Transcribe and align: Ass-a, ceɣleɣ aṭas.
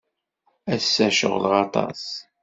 Ass-a, 0.75 1.07
ceɣleɣ 1.17 1.53
aṭas. 1.63 2.03